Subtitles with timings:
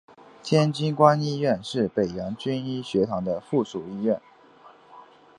[0.41, 4.19] 天津官医院是北洋军医学堂的附属医院。